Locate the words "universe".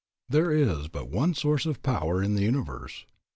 2.41-3.05